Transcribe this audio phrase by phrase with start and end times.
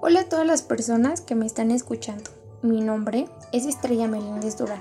[0.00, 2.30] Hola a todas las personas que me están escuchando.
[2.62, 4.80] Mi nombre es Estrella Meléndez Durán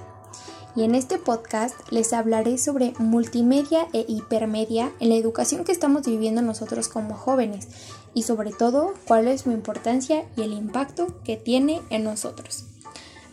[0.75, 6.05] y en este podcast les hablaré sobre multimedia e hipermedia en la educación que estamos
[6.05, 7.67] viviendo nosotros como jóvenes
[8.13, 12.65] y sobre todo cuál es su importancia y el impacto que tiene en nosotros.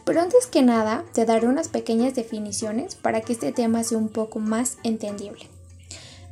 [0.07, 4.08] Pero antes que nada, te daré unas pequeñas definiciones para que este tema sea un
[4.08, 5.50] poco más entendible.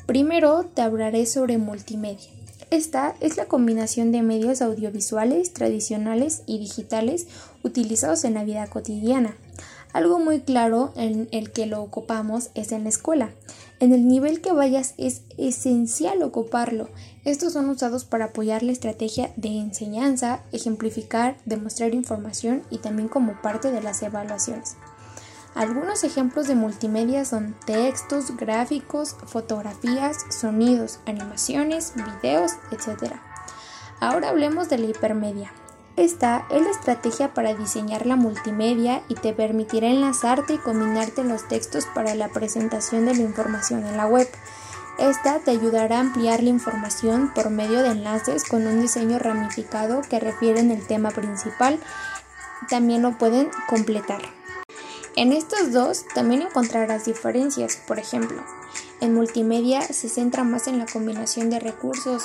[0.07, 2.42] Primero te hablaré sobre multimedia.
[2.73, 7.27] Esta es la combinación de medios audiovisuales tradicionales y digitales
[7.63, 9.37] utilizados en la vida cotidiana.
[9.93, 13.29] Algo muy claro en el que lo ocupamos es en la escuela.
[13.79, 16.89] En el nivel que vayas es esencial ocuparlo.
[17.27, 23.43] Estos son usados para apoyar la estrategia de enseñanza, ejemplificar, demostrar información y también como
[23.43, 24.77] parte de las evaluaciones.
[25.55, 33.13] Algunos ejemplos de multimedia son textos, gráficos, fotografías, sonidos, animaciones, videos, etc.
[34.01, 35.53] Ahora hablemos de la hipermedia.
[35.97, 41.47] Esta es la estrategia para diseñar la multimedia y te permitirá enlazarte y combinarte los
[41.49, 44.27] textos para la presentación de la información en la web.
[44.99, 50.01] Esta te ayudará a ampliar la información por medio de enlaces con un diseño ramificado
[50.01, 51.79] que refieren el tema principal.
[52.71, 54.23] También lo pueden completar.
[55.17, 58.43] En estos dos también encontrarás diferencias, por ejemplo,
[59.03, 62.23] en multimedia se centra más en la combinación de recursos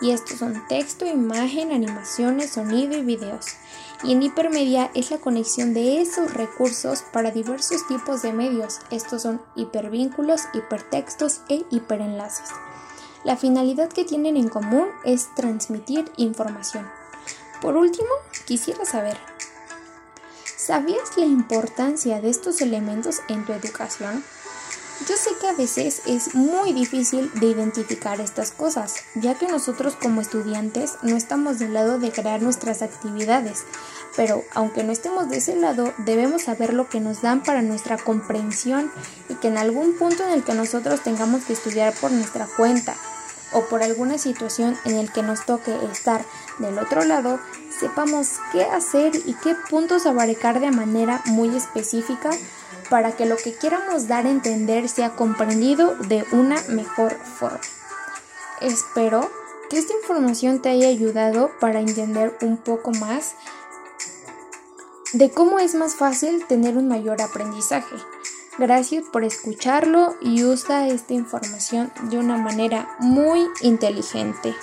[0.00, 3.46] y estos son texto, imagen, animaciones, sonido y videos.
[4.04, 8.78] Y en hipermedia es la conexión de esos recursos para diversos tipos de medios.
[8.92, 12.48] Estos son hipervínculos, hipertextos e hiperenlaces.
[13.24, 16.88] La finalidad que tienen en común es transmitir información.
[17.60, 18.08] Por último,
[18.46, 19.18] quisiera saber,
[20.70, 24.22] ¿Sabías la importancia de estos elementos en tu educación?
[25.08, 29.96] Yo sé que a veces es muy difícil de identificar estas cosas, ya que nosotros
[30.00, 33.64] como estudiantes no estamos del lado de crear nuestras actividades,
[34.14, 37.98] pero aunque no estemos de ese lado, debemos saber lo que nos dan para nuestra
[37.98, 38.92] comprensión
[39.28, 42.94] y que en algún punto en el que nosotros tengamos que estudiar por nuestra cuenta
[43.52, 46.24] o por alguna situación en el que nos toque estar
[46.58, 47.38] del otro lado,
[47.78, 52.30] sepamos qué hacer y qué puntos abarcar de manera muy específica
[52.88, 57.60] para que lo que queramos dar a entender sea comprendido de una mejor forma.
[58.60, 59.30] Espero
[59.70, 63.34] que esta información te haya ayudado para entender un poco más
[65.12, 67.96] de cómo es más fácil tener un mayor aprendizaje.
[68.60, 74.54] Gracias por escucharlo y usa esta información de una manera muy inteligente.